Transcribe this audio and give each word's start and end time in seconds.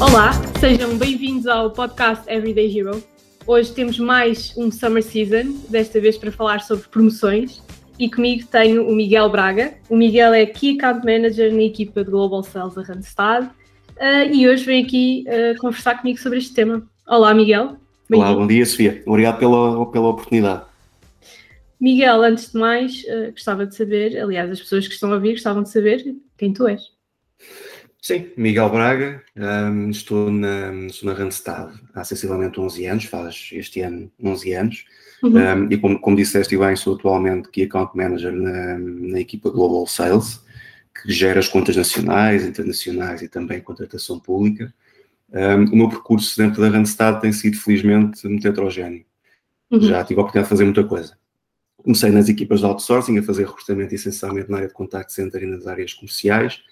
Olá, 0.00 0.30
sejam 0.60 0.96
bem-vindos 0.96 1.48
ao 1.48 1.72
podcast 1.72 2.22
Everyday 2.28 2.78
Hero. 2.78 3.02
Hoje 3.44 3.72
temos 3.72 3.98
mais 3.98 4.56
um 4.56 4.70
Summer 4.70 5.02
Season, 5.02 5.56
desta 5.68 6.00
vez 6.00 6.16
para 6.16 6.30
falar 6.30 6.60
sobre 6.60 6.86
promoções. 6.88 7.60
E 7.98 8.08
comigo 8.08 8.46
tenho 8.46 8.88
o 8.88 8.94
Miguel 8.94 9.28
Braga. 9.28 9.74
O 9.90 9.96
Miguel 9.96 10.32
é 10.34 10.46
Key 10.46 10.78
Account 10.78 11.04
Manager 11.04 11.52
na 11.52 11.62
equipa 11.62 12.04
de 12.04 12.12
Global 12.12 12.44
Sales 12.44 12.76
da 12.76 12.82
Randstad. 12.82 13.46
Uh, 13.96 14.32
e 14.32 14.48
hoje 14.48 14.64
vem 14.64 14.84
aqui 14.84 15.24
uh, 15.26 15.58
conversar 15.60 16.00
comigo 16.00 16.20
sobre 16.20 16.38
este 16.38 16.54
tema. 16.54 16.88
Olá, 17.04 17.34
Miguel. 17.34 17.76
Olá, 18.08 18.32
bom 18.32 18.46
dia, 18.46 18.64
Sofia. 18.64 19.02
Obrigado 19.04 19.40
pela, 19.40 19.84
pela 19.90 20.08
oportunidade. 20.10 20.62
Miguel, 21.80 22.22
antes 22.22 22.52
de 22.52 22.58
mais, 22.58 23.02
uh, 23.02 23.32
gostava 23.32 23.66
de 23.66 23.74
saber, 23.74 24.16
aliás, 24.16 24.48
as 24.48 24.60
pessoas 24.60 24.86
que 24.86 24.94
estão 24.94 25.10
a 25.10 25.16
ouvir 25.16 25.32
gostavam 25.32 25.64
de 25.64 25.70
saber 25.70 26.14
quem 26.36 26.52
tu 26.52 26.68
és. 26.68 26.96
Sim, 28.08 28.30
Miguel 28.38 28.70
Braga, 28.70 29.22
um, 29.36 29.90
estou, 29.90 30.32
na, 30.32 30.72
estou 30.86 31.10
na 31.10 31.14
Randstad 31.14 31.74
há 31.94 32.02
sensivelmente 32.02 32.58
11 32.58 32.86
anos, 32.86 33.04
faz 33.04 33.50
este 33.52 33.82
ano 33.82 34.10
11 34.18 34.52
anos, 34.54 34.84
uhum. 35.22 35.36
um, 35.36 35.68
e 35.70 35.76
como, 35.76 36.00
como 36.00 36.16
disseste 36.16 36.56
bem, 36.56 36.74
sou 36.74 36.94
atualmente 36.94 37.50
Key 37.50 37.64
Account 37.64 37.94
Manager 37.94 38.32
na, 38.32 38.78
na 38.78 39.20
equipa 39.20 39.50
Global 39.50 39.86
Sales, 39.86 40.42
que 40.94 41.12
gera 41.12 41.38
as 41.38 41.48
contas 41.48 41.76
nacionais, 41.76 42.46
internacionais 42.46 43.20
e 43.20 43.28
também 43.28 43.60
contratação 43.60 44.18
pública. 44.18 44.72
Um, 45.30 45.64
o 45.64 45.76
meu 45.76 45.90
percurso 45.90 46.34
dentro 46.38 46.62
da 46.62 46.70
Randstad 46.70 47.20
tem 47.20 47.30
sido, 47.30 47.58
felizmente, 47.58 48.26
muito 48.26 48.48
heterogéneo. 48.48 49.04
Uhum. 49.70 49.82
Já 49.82 50.02
tive 50.02 50.18
a 50.18 50.22
oportunidade 50.22 50.46
de 50.46 50.48
fazer 50.48 50.64
muita 50.64 50.84
coisa. 50.84 51.14
Comecei 51.76 52.10
nas 52.10 52.30
equipas 52.30 52.60
de 52.60 52.64
outsourcing, 52.64 53.18
a 53.18 53.22
fazer 53.22 53.44
recrutamento 53.44 53.94
essencialmente 53.94 54.50
na 54.50 54.56
área 54.56 54.68
de 54.68 54.72
contact 54.72 55.12
center 55.12 55.42
e 55.42 55.46
nas 55.46 55.66
áreas 55.66 55.92
comerciais, 55.92 56.62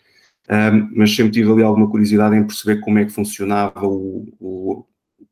um, 0.48 0.90
mas 0.94 1.14
sempre 1.14 1.32
tive 1.32 1.50
ali 1.50 1.62
alguma 1.62 1.90
curiosidade 1.90 2.36
em 2.36 2.46
perceber 2.46 2.80
como 2.80 2.98
é 2.98 3.04
que 3.04 3.12
funcionava 3.12 3.86
o, 3.86 4.32
o, 4.40 4.84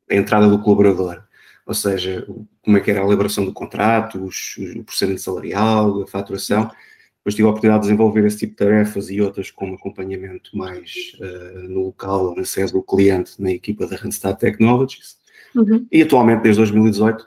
a 0.09 0.15
entrada 0.15 0.47
do 0.47 0.59
colaborador, 0.59 1.23
ou 1.65 1.73
seja, 1.73 2.27
como 2.61 2.77
é 2.77 2.81
que 2.81 2.91
era 2.91 3.01
a 3.01 3.05
elaboração 3.05 3.45
do 3.45 3.53
contrato, 3.53 4.23
os, 4.23 4.57
o 4.75 4.83
procedimento 4.83 5.21
salarial, 5.21 6.03
a 6.03 6.07
faturação. 6.07 6.69
Depois 7.17 7.33
tive 7.33 7.47
a 7.47 7.49
oportunidade 7.49 7.81
de 7.81 7.87
desenvolver 7.87 8.25
esse 8.25 8.37
tipo 8.37 8.51
de 8.51 8.57
tarefas 8.57 9.09
e 9.09 9.19
outras 9.19 9.49
como 9.49 9.73
acompanhamento 9.73 10.55
mais 10.55 10.93
uh, 11.19 11.67
no 11.67 11.85
local 11.85 12.35
na 12.35 12.45
sede 12.45 12.71
do 12.71 12.83
cliente 12.83 13.41
na 13.41 13.51
equipa 13.51 13.87
da 13.87 13.95
Randstad 13.95 14.37
Technologies. 14.37 15.17
Uhum. 15.55 15.87
E 15.91 16.03
atualmente, 16.03 16.43
desde 16.43 16.59
2018, 16.59 17.25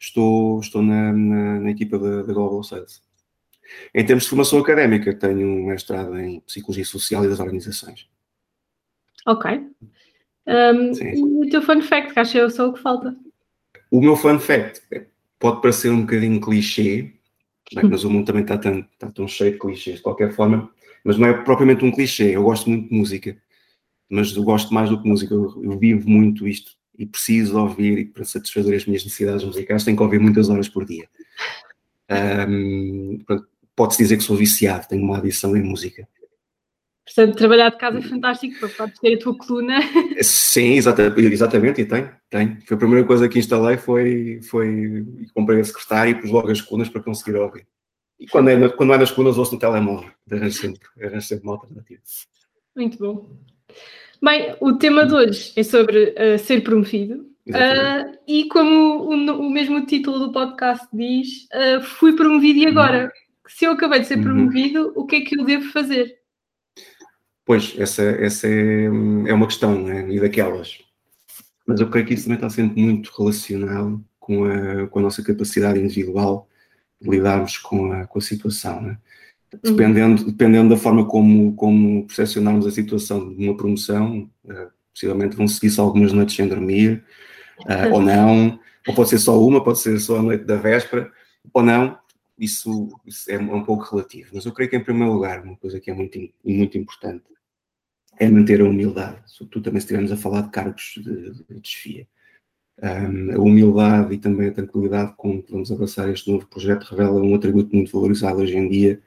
estou, 0.00 0.58
estou 0.58 0.82
na, 0.82 1.12
na, 1.12 1.60
na 1.60 1.70
equipa 1.70 1.96
da 1.96 2.32
Global 2.32 2.64
Sales. 2.64 3.05
Em 3.94 4.04
termos 4.04 4.24
de 4.24 4.30
formação 4.30 4.58
académica, 4.58 5.14
tenho 5.14 5.46
um 5.46 5.66
mestrado 5.66 6.18
em 6.18 6.40
Psicologia 6.40 6.84
Social 6.84 7.24
e 7.24 7.28
das 7.28 7.40
Organizações. 7.40 8.08
Ok. 9.26 9.60
Um, 10.46 11.40
o 11.42 11.48
teu 11.48 11.60
fun 11.60 11.82
fact, 11.82 12.12
que 12.12 12.20
acho 12.20 12.32
que 12.32 12.38
é 12.38 12.48
só 12.48 12.68
o 12.68 12.72
que 12.72 12.80
falta. 12.80 13.16
O 13.90 14.00
meu 14.00 14.16
fun 14.16 14.38
fact 14.38 14.82
pode 15.38 15.60
parecer 15.60 15.90
um 15.90 16.02
bocadinho 16.02 16.40
clichê, 16.40 17.12
é? 17.76 17.82
mas 17.82 18.04
o 18.04 18.10
mundo 18.10 18.26
também 18.26 18.42
está 18.42 18.56
tão, 18.56 18.80
está 18.80 19.10
tão 19.10 19.26
cheio 19.26 19.52
de 19.52 19.58
clichês 19.58 19.96
de 19.96 20.02
qualquer 20.02 20.32
forma, 20.32 20.70
mas 21.04 21.18
não 21.18 21.28
é 21.28 21.32
propriamente 21.32 21.84
um 21.84 21.90
clichê. 21.90 22.36
Eu 22.36 22.44
gosto 22.44 22.70
muito 22.70 22.88
de 22.88 22.94
música, 22.96 23.36
mas 24.08 24.34
eu 24.34 24.44
gosto 24.44 24.72
mais 24.72 24.88
do 24.88 25.02
que 25.02 25.08
música. 25.08 25.34
Eu, 25.34 25.62
eu 25.62 25.78
vivo 25.78 26.08
muito 26.08 26.46
isto 26.46 26.72
e 26.98 27.04
preciso 27.04 27.58
ouvir, 27.58 27.98
e 27.98 28.04
para 28.04 28.24
satisfazer 28.24 28.74
as 28.74 28.86
minhas 28.86 29.04
necessidades 29.04 29.44
musicais, 29.44 29.84
tenho 29.84 29.96
que 29.96 30.02
ouvir 30.02 30.18
muitas 30.18 30.48
horas 30.48 30.68
por 30.68 30.84
dia. 30.84 31.08
Um, 32.48 33.18
pode-se 33.76 34.02
dizer 34.02 34.16
que 34.16 34.24
sou 34.24 34.34
viciado, 34.34 34.88
tenho 34.88 35.04
uma 35.04 35.18
adição 35.18 35.56
em 35.56 35.62
música. 35.62 36.08
Portanto, 37.04 37.36
trabalhar 37.36 37.70
de 37.70 37.76
casa 37.76 37.98
é 37.98 38.02
fantástico, 38.02 38.58
para 38.58 38.68
podes 38.70 38.98
ter 38.98 39.14
a 39.14 39.18
tua 39.18 39.38
coluna. 39.38 39.78
Sim, 40.20 40.72
exatamente, 40.72 41.20
exatamente 41.20 41.80
e 41.82 41.84
tenho, 41.84 42.10
tenho. 42.28 42.58
Foi 42.66 42.74
a 42.74 42.78
primeira 42.78 43.06
coisa 43.06 43.28
que 43.28 43.38
instalei, 43.38 43.76
foi, 43.76 44.40
foi 44.42 45.06
comprei 45.32 45.60
a 45.60 45.64
secretária 45.64 46.10
e 46.10 46.14
pus 46.16 46.30
logo 46.30 46.50
as 46.50 46.60
colunas 46.60 46.88
para 46.88 47.02
conseguir 47.02 47.36
ouvir. 47.36 47.64
E 48.18 48.26
quando 48.26 48.48
é, 48.48 48.68
quando 48.70 48.92
é 48.92 48.98
nas 48.98 49.12
colunas, 49.12 49.38
ouço 49.38 49.54
no 49.54 49.60
telemóvel, 49.60 50.10
arranjo 50.32 50.58
sempre, 50.58 50.80
arranjo 51.00 51.26
sempre 51.26 51.44
uma 51.44 51.52
alternativa. 51.52 52.00
Muito 52.74 52.98
bom. 52.98 53.30
Bem, 54.20 54.56
o 54.60 54.72
tema 54.72 55.06
de 55.06 55.14
hoje 55.14 55.52
é 55.54 55.62
sobre 55.62 56.12
uh, 56.18 56.38
ser 56.38 56.62
promovido. 56.62 57.26
Uh, 57.46 58.18
e 58.26 58.48
como 58.48 59.04
o, 59.04 59.46
o, 59.46 59.50
mesmo 59.50 59.86
título 59.86 60.18
do 60.18 60.32
podcast 60.32 60.88
diz, 60.92 61.46
uh, 61.54 61.80
fui 61.80 62.16
promovido 62.16 62.58
e 62.58 62.66
agora? 62.66 63.04
Uhum 63.04 63.25
se 63.48 63.64
eu 63.64 63.72
acabei 63.72 64.00
de 64.00 64.06
ser 64.06 64.18
uhum. 64.18 64.24
promovido, 64.24 64.88
uhum. 64.88 64.92
o 64.96 65.06
que 65.06 65.16
é 65.16 65.20
que 65.20 65.38
eu 65.38 65.44
devo 65.44 65.70
fazer? 65.70 66.16
Pois, 67.44 67.74
essa, 67.78 68.02
essa 68.02 68.48
é, 68.48 68.84
é 68.86 69.32
uma 69.32 69.46
questão, 69.46 69.82
né? 69.82 70.10
e 70.10 70.18
daquelas. 70.18 70.78
Mas 71.66 71.80
eu 71.80 71.88
creio 71.88 72.06
que 72.06 72.14
isso 72.14 72.24
também 72.24 72.36
está 72.36 72.50
sempre 72.50 72.80
muito 72.80 73.12
relacionado 73.16 74.04
com 74.18 74.44
a, 74.44 74.88
com 74.88 74.98
a 74.98 75.02
nossa 75.02 75.22
capacidade 75.22 75.78
individual 75.78 76.48
de 77.00 77.08
lidarmos 77.08 77.58
com 77.58 77.92
a, 77.92 78.06
com 78.06 78.18
a 78.18 78.22
situação. 78.22 78.80
Né? 78.82 78.98
Dependendo, 79.62 80.22
uhum. 80.22 80.28
dependendo 80.28 80.70
da 80.70 80.76
forma 80.76 81.06
como, 81.06 81.54
como 81.54 82.06
percepcionarmos 82.06 82.66
a 82.66 82.70
situação 82.70 83.32
de 83.32 83.44
uma 83.44 83.56
promoção, 83.56 84.28
uh, 84.44 84.70
possivelmente 84.92 85.36
vão 85.36 85.46
seguir-se 85.46 85.78
algumas 85.78 86.12
noites 86.12 86.34
sem 86.34 86.48
dormir, 86.48 87.04
uh, 87.60 87.92
ou 87.92 88.00
não, 88.00 88.58
ou 88.88 88.94
pode 88.94 89.10
ser 89.10 89.18
só 89.18 89.40
uma, 89.40 89.62
pode 89.62 89.78
ser 89.78 89.98
só 90.00 90.18
a 90.18 90.22
noite 90.22 90.44
da 90.44 90.56
véspera, 90.56 91.10
ou 91.52 91.62
não, 91.62 91.96
isso, 92.38 92.88
isso 93.06 93.30
é 93.30 93.38
um 93.38 93.64
pouco 93.64 93.84
relativo. 93.84 94.30
Mas 94.34 94.44
eu 94.44 94.52
creio 94.52 94.70
que, 94.70 94.76
em 94.76 94.84
primeiro 94.84 95.12
lugar, 95.12 95.42
uma 95.42 95.56
coisa 95.56 95.80
que 95.80 95.90
é 95.90 95.94
muito, 95.94 96.18
muito 96.44 96.76
importante 96.76 97.24
é 98.18 98.28
manter 98.28 98.60
a 98.60 98.64
humildade, 98.64 99.20
sobretudo 99.26 99.64
também 99.64 99.80
se 99.80 99.86
estivermos 99.86 100.12
a 100.12 100.16
falar 100.16 100.42
de 100.42 100.50
cargos 100.50 100.94
de, 100.96 101.32
de 101.32 101.60
desfia. 101.60 102.06
Um, 102.82 103.32
a 103.32 103.38
humildade 103.38 104.14
e 104.14 104.18
também 104.18 104.48
a 104.48 104.52
tranquilidade 104.52 105.14
com 105.16 105.42
que 105.42 105.50
vamos 105.50 105.72
abraçar 105.72 106.10
este 106.10 106.30
novo 106.30 106.46
projeto 106.46 106.84
revela 106.84 107.22
um 107.22 107.34
atributo 107.34 107.74
muito 107.74 107.90
valorizado 107.90 108.38
hoje 108.38 108.54
em 108.54 108.68
dia, 108.68 109.00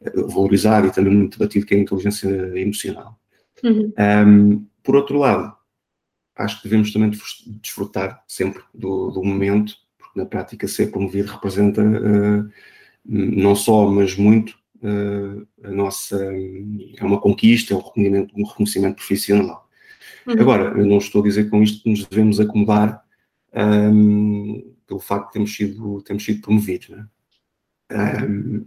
eh, 0.00 0.10
valorizado 0.10 0.86
e 0.86 0.92
também 0.92 1.12
muito 1.12 1.36
debatido, 1.36 1.66
que 1.66 1.74
é 1.74 1.78
a 1.78 1.80
inteligência 1.80 2.28
emocional. 2.56 3.18
Uhum. 3.62 3.92
Um, 3.98 4.66
por 4.84 4.94
outro 4.94 5.18
lado, 5.18 5.56
acho 6.36 6.58
que 6.58 6.68
devemos 6.68 6.92
também 6.92 7.10
desfrutar 7.60 8.22
sempre 8.28 8.62
do, 8.72 9.10
do 9.10 9.22
momento 9.22 9.74
na 10.18 10.26
prática 10.26 10.66
ser 10.66 10.90
promovido 10.90 11.32
representa 11.32 11.82
uh, 11.82 12.50
não 13.04 13.54
só, 13.54 13.88
mas 13.90 14.16
muito 14.16 14.58
uh, 14.82 15.46
a 15.62 15.70
nossa 15.70 16.16
é 16.16 17.04
uma 17.04 17.20
conquista, 17.20 17.72
é 17.72 17.76
um 17.76 17.80
reconhecimento, 17.80 18.34
um 18.36 18.44
reconhecimento 18.44 18.96
profissional. 18.96 19.68
Uhum. 20.26 20.34
Agora, 20.34 20.78
eu 20.78 20.86
não 20.86 20.98
estou 20.98 21.22
a 21.22 21.24
dizer 21.24 21.48
com 21.48 21.62
isto 21.62 21.82
que 21.82 21.90
nos 21.90 22.04
devemos 22.06 22.38
acomodar 22.38 23.02
um, 23.54 23.60
ehm, 23.60 24.74
pelo 24.86 25.00
facto 25.00 25.28
de 25.28 25.32
termos 25.32 25.56
sido, 25.56 26.02
termos 26.02 26.24
sido 26.24 26.42
promovidos. 26.42 26.90
Não, 26.90 26.98
é? 27.90 28.24
um, 28.24 28.66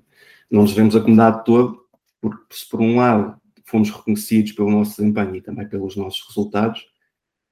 não 0.49 0.61
nos 0.63 0.71
devemos 0.71 0.95
acomodar 0.95 1.37
de 1.37 1.45
todo, 1.45 1.85
porque 2.19 2.43
se 2.49 2.67
por 2.67 2.81
um 2.81 2.97
lado 2.97 3.39
fomos 3.65 3.89
reconhecidos 3.89 4.53
pelo 4.53 4.71
nosso 4.71 4.97
desempenho 4.97 5.35
e 5.35 5.41
também 5.41 5.67
pelos 5.67 5.95
nossos 5.95 6.25
resultados, 6.27 6.85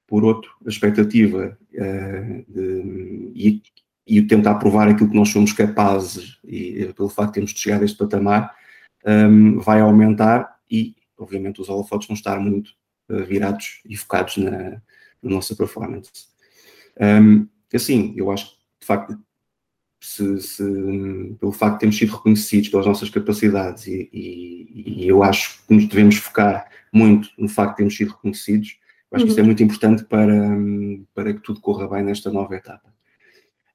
por 0.06 0.24
outro, 0.24 0.50
a 0.66 0.68
expectativa 0.68 1.56
uh, 1.72 2.52
de, 2.52 2.79
e 4.20 4.26
tentar 4.26 4.56
provar 4.56 4.88
aquilo 4.88 5.10
que 5.10 5.16
nós 5.16 5.30
somos 5.30 5.52
capazes, 5.52 6.38
e 6.44 6.92
pelo 6.94 7.08
facto 7.08 7.28
de 7.28 7.34
termos 7.34 7.54
de 7.54 7.60
chegar 7.60 7.80
a 7.80 7.84
este 7.84 7.96
patamar, 7.96 8.54
um, 9.06 9.58
vai 9.58 9.80
aumentar 9.80 10.58
e, 10.70 10.94
obviamente, 11.18 11.60
os 11.60 11.68
holofotes 11.68 12.06
vão 12.06 12.14
estar 12.14 12.38
muito 12.38 12.72
uh, 13.08 13.24
virados 13.24 13.80
e 13.88 13.96
focados 13.96 14.36
na, 14.36 14.82
na 15.22 15.30
nossa 15.30 15.56
performance. 15.56 16.10
Um, 17.00 17.48
assim, 17.72 18.14
eu 18.16 18.30
acho 18.30 18.50
que, 18.50 18.56
de 18.80 18.86
facto, 18.86 19.18
se, 20.02 20.40
se, 20.40 20.64
pelo 21.38 21.52
facto 21.52 21.74
de 21.74 21.80
termos 21.80 21.96
sido 21.96 22.16
reconhecidos 22.16 22.68
pelas 22.68 22.86
nossas 22.86 23.10
capacidades, 23.10 23.86
e, 23.86 24.08
e, 24.12 25.04
e, 25.04 25.08
eu 25.08 25.22
acho 25.22 25.66
que 25.66 25.74
nos 25.74 25.86
devemos 25.86 26.16
focar 26.16 26.68
muito 26.92 27.30
no 27.38 27.48
facto 27.48 27.70
de 27.70 27.76
termos 27.76 27.96
sido 27.96 28.12
reconhecidos, 28.12 28.78
eu 29.10 29.16
acho 29.16 29.24
uhum. 29.24 29.26
que 29.26 29.30
isso 29.32 29.40
é 29.40 29.42
uhum. 29.42 29.46
muito 29.46 29.62
importante 29.62 30.04
para, 30.04 30.56
para 31.14 31.34
que 31.34 31.40
tudo 31.40 31.60
corra 31.60 31.88
bem 31.88 32.02
nesta 32.02 32.30
nova 32.30 32.54
etapa. 32.54 32.90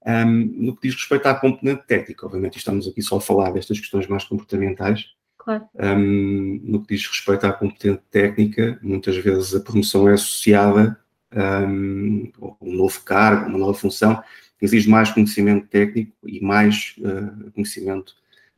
Um, 0.06 0.54
no 0.58 0.76
que 0.76 0.88
diz 0.88 0.96
respeito 0.96 1.26
à 1.26 1.34
componente 1.34 1.84
técnica, 1.88 2.26
obviamente 2.28 2.58
estamos 2.58 2.88
aqui 2.88 3.02
só 3.02 3.18
a 3.18 3.22
falar 3.22 3.52
destas 3.52 3.80
questões 3.80 4.08
mais 4.08 4.24
comportamentais. 4.24 5.06
Claro. 5.38 5.68
Um, 5.76 6.60
no 6.64 6.82
que 6.82 6.96
diz 6.96 7.08
respeito 7.08 7.46
à 7.46 7.52
competente 7.52 8.02
técnica, 8.12 8.80
muitas 8.82 9.18
vezes 9.18 9.56
a 9.56 9.60
promoção 9.60 10.08
é 10.08 10.14
associada 10.14 11.00
um, 11.36 12.32
a 12.42 12.46
um 12.64 12.74
novo 12.74 13.02
cargo, 13.02 13.50
uma 13.50 13.58
nova 13.58 13.74
função, 13.74 14.22
exige 14.62 14.90
mais 14.90 15.12
conhecimento 15.12 15.68
técnico 15.68 16.14
e 16.26 16.40
mais 16.40 16.96
uh, 17.00 17.52
conhecimento 17.52 18.16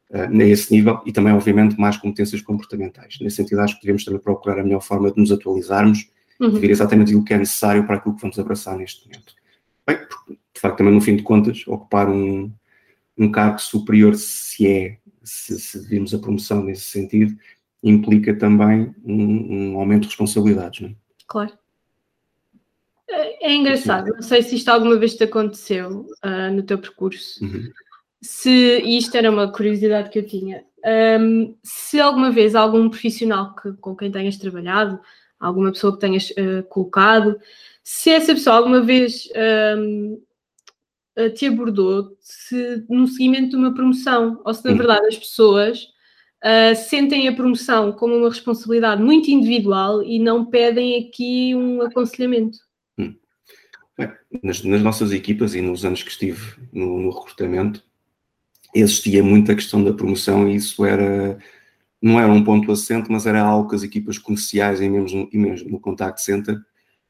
uh, 0.09 0.27
nesse 0.29 0.73
nível 0.73 1.01
e 1.05 1.11
também, 1.11 1.33
obviamente, 1.33 1.79
mais 1.79 1.97
competências 1.97 2.41
comportamentais. 2.41 3.17
Nesse 3.21 3.37
sentido, 3.37 3.61
acho 3.61 3.75
que 3.75 3.81
devemos 3.81 4.03
também 4.03 4.19
procurar 4.19 4.59
a 4.59 4.63
melhor 4.63 4.81
forma 4.81 5.11
de 5.11 5.19
nos 5.19 5.31
atualizarmos 5.31 6.09
uhum. 6.39 6.57
e 6.57 6.59
ver 6.59 6.71
exatamente 6.71 7.15
o 7.15 7.23
que 7.23 7.33
é 7.33 7.37
necessário 7.37 7.85
para 7.85 7.97
aquilo 7.97 8.15
que 8.15 8.21
vamos 8.21 8.37
abraçar 8.37 8.77
neste 8.77 9.05
momento. 9.05 9.33
Bem, 9.85 9.99
de 10.57 10.61
facto, 10.61 10.77
também 10.79 10.93
no 10.93 11.01
fim 11.01 11.15
de 11.15 11.23
contas, 11.23 11.63
ocupar 11.67 12.09
um, 12.09 12.51
um 13.17 13.31
cargo 13.31 13.59
superior, 13.59 14.15
se 14.15 14.67
é, 14.67 14.97
se, 15.23 15.59
se 15.59 15.87
vimos 15.87 16.13
a 16.13 16.19
promoção 16.19 16.63
nesse 16.63 16.83
sentido, 16.83 17.37
implica 17.83 18.35
também 18.35 18.93
um, 19.05 19.73
um 19.73 19.79
aumento 19.79 20.01
de 20.01 20.07
responsabilidades, 20.07 20.81
não 20.81 20.89
é? 20.89 20.95
Claro. 21.27 21.53
É, 23.09 23.51
é 23.51 23.55
engraçado, 23.55 24.13
não 24.13 24.21
sei 24.21 24.41
se 24.41 24.55
isto 24.55 24.69
alguma 24.69 24.97
vez 24.97 25.15
te 25.15 25.23
aconteceu 25.23 26.07
uh, 26.25 26.53
no 26.53 26.63
teu 26.63 26.77
percurso. 26.77 27.43
Uhum. 27.43 27.71
Se 28.21 28.79
isto 28.79 29.15
era 29.15 29.29
uma 29.29 29.51
curiosidade 29.51 30.09
que 30.09 30.19
eu 30.19 30.25
tinha, 30.25 30.65
um, 31.21 31.55
se 31.63 31.99
alguma 31.99 32.31
vez 32.31 32.55
algum 32.55 32.89
profissional 32.89 33.55
que, 33.55 33.73
com 33.73 33.95
quem 33.95 34.11
tenhas 34.11 34.37
trabalhado, 34.37 34.99
alguma 35.39 35.71
pessoa 35.71 35.93
que 35.93 35.99
tenhas 35.99 36.31
uh, 36.31 36.63
colocado, 36.67 37.39
se 37.83 38.09
essa 38.09 38.33
pessoa 38.33 38.57
alguma 38.57 38.81
vez 38.81 39.29
um, 39.77 40.21
te 41.33 41.47
abordou 41.47 42.15
se, 42.19 42.85
no 42.89 43.07
seguimento 43.07 43.51
de 43.51 43.55
uma 43.55 43.73
promoção, 43.73 44.41
ou 44.45 44.53
se 44.53 44.63
na 44.63 44.73
verdade 44.73 45.07
as 45.07 45.17
pessoas 45.17 45.83
uh, 46.43 46.75
sentem 46.75 47.27
a 47.27 47.33
promoção 47.33 47.91
como 47.91 48.15
uma 48.15 48.29
responsabilidade 48.29 49.01
muito 49.01 49.29
individual 49.29 50.03
e 50.03 50.19
não 50.19 50.45
pedem 50.45 51.07
aqui 51.07 51.55
um 51.55 51.81
aconselhamento. 51.81 52.59
Hum. 52.97 53.15
nas, 54.43 54.63
nas, 54.63 54.81
nossas 54.81 55.11
equipas 55.11 55.55
e 55.55 55.61
nos 55.61 55.83
anos 55.83 56.03
que 56.03 56.11
estive 56.11 56.55
no, 56.71 56.99
no 56.99 57.09
recrutamento, 57.09 57.83
existia 58.73 59.23
muita 59.23 59.55
questão 59.55 59.83
da 59.83 59.93
promoção 59.93 60.47
e 60.47 60.55
isso 60.55 60.85
era 60.85 61.37
não 61.99 62.19
era 62.19 62.31
um 62.31 62.43
ponto 62.43 62.71
assente, 62.71 63.11
mas 63.11 63.25
era 63.25 63.41
algo 63.41 63.69
que 63.69 63.75
as 63.75 63.81
equipas 63.81 64.19
comerciais 64.19 64.79
e 64.79 64.87
mesmo, 64.87 65.27
e 65.31 65.37
mesmo 65.37 65.69
no 65.71 65.79
contact 65.79 66.21
center 66.21 66.59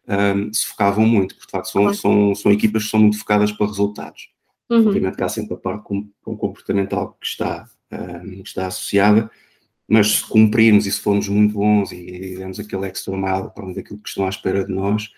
um, 0.07 0.53
se 0.53 0.65
focavam 0.67 1.05
muito, 1.05 1.35
porque 1.35 1.47
de 1.47 1.51
facto 1.51 1.71
são, 1.71 1.93
são, 1.93 2.35
são 2.35 2.51
equipas 2.51 2.85
que 2.85 2.89
são 2.89 2.99
muito 2.99 3.17
focadas 3.19 3.51
para 3.51 3.67
resultados. 3.67 4.29
Uhum. 4.69 4.87
Obviamente 4.87 5.17
que 5.17 5.23
há 5.23 5.29
sempre 5.29 5.53
a 5.53 5.57
parte 5.57 5.83
com, 5.83 6.09
com 6.21 6.37
comportamental 6.37 7.17
que 7.19 7.27
está 7.27 7.65
um, 7.91 8.41
que 8.41 8.49
está 8.49 8.67
associada, 8.67 9.29
mas 9.87 10.17
se 10.17 10.25
cumprirmos 10.25 10.85
e 10.85 10.91
se 10.91 10.99
formos 10.99 11.27
muito 11.29 11.53
bons 11.53 11.91
e, 11.91 11.95
e 11.95 12.37
demos 12.37 12.59
aquele 12.59 12.87
extra 12.87 13.15
mile 13.15 13.49
para 13.53 13.65
onde 13.65 13.79
aquilo 13.79 13.99
que 13.99 14.09
estão 14.09 14.25
à 14.25 14.29
espera 14.29 14.65
de 14.65 14.73
nós, 14.73 15.09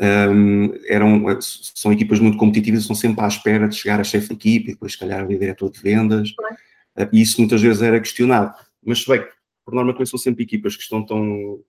um, 0.00 0.74
eram, 0.86 1.24
são 1.40 1.92
equipas 1.92 2.20
muito 2.20 2.38
competitivas, 2.38 2.80
estão 2.80 2.96
sempre 2.96 3.24
à 3.24 3.28
espera 3.28 3.68
de 3.68 3.74
chegar 3.74 4.00
a 4.00 4.04
chefe 4.04 4.28
de 4.28 4.34
equipe 4.34 4.70
e 4.70 4.72
depois, 4.72 4.92
se 4.92 4.98
calhar, 4.98 5.22
ali 5.22 5.38
diretor 5.38 5.70
de 5.70 5.80
vendas, 5.80 6.30
uh, 6.98 7.08
e 7.12 7.22
isso 7.22 7.40
muitas 7.40 7.60
vezes 7.60 7.82
era 7.82 7.98
questionado. 7.98 8.54
Mas, 8.84 9.04
bem 9.04 9.24
por 9.64 9.74
norma, 9.74 9.92
também 9.92 10.06
são 10.06 10.18
sempre 10.18 10.44
equipas 10.44 10.76
que 10.76 10.82
estão 10.82 11.04
tão 11.04 11.60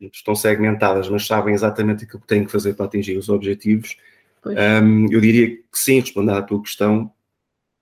estão 0.00 0.34
segmentadas, 0.34 1.08
mas 1.08 1.26
sabem 1.26 1.54
exatamente 1.54 2.04
aquilo 2.04 2.20
que 2.20 2.26
têm 2.26 2.44
que 2.44 2.52
fazer 2.52 2.74
para 2.74 2.86
atingir 2.86 3.16
os 3.16 3.28
objetivos. 3.28 3.96
Um, 4.44 5.10
eu 5.10 5.20
diria 5.20 5.48
que 5.48 5.64
sim, 5.72 6.00
respondendo 6.00 6.36
à 6.36 6.42
tua 6.42 6.62
questão, 6.62 7.10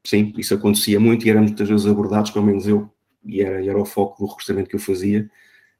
sim, 0.05 0.33
isso 0.37 0.55
acontecia 0.55 0.99
muito 0.99 1.27
e 1.27 1.31
era 1.31 1.41
muitas 1.41 1.69
vezes 1.69 1.87
abordados, 1.87 2.31
pelo 2.31 2.47
menos 2.47 2.67
eu, 2.67 2.91
e 3.25 3.43
era, 3.43 3.65
era 3.65 3.79
o 3.79 3.85
foco 3.85 4.23
do 4.23 4.31
recrutamento 4.31 4.71
que 4.71 4.77
eu 4.77 4.81
fazia, 4.81 5.29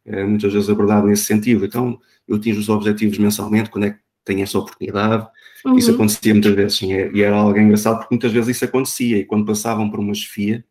era 0.05 0.27
muitas 0.27 0.53
vezes 0.53 0.69
abordado 0.69 1.07
nesse 1.07 1.25
sentido. 1.25 1.65
Então, 1.65 1.99
eu 2.29 2.37
atingo 2.37 2.59
os 2.59 2.69
objetivos 2.69 3.19
mensalmente, 3.19 3.71
quando 3.71 3.85
é 3.85 3.91
que 3.91 3.99
tenho 4.25 4.43
essa 4.43 4.59
oportunidade? 4.59 5.27
Uhum. 5.65 5.79
Isso 5.79 5.91
acontecia 5.91 6.35
muitas 6.35 6.55
vezes, 6.55 6.79
sim, 6.79 6.93
e 6.93 7.23
era 7.23 7.37
algo 7.37 7.59
engraçado 7.59 7.99
porque 7.99 8.15
muitas 8.15 8.33
vezes 8.33 8.57
isso 8.57 8.65
acontecia 8.65 9.19
e 9.19 9.25
quando 9.25 9.47
passavam 9.47 9.91
por 9.91 10.01
uma 10.01 10.15
chefia, 10.15 10.65